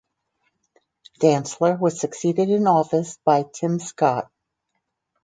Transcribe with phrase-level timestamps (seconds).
[1.19, 4.31] Dantzler was succeeded in office by Tim Scott.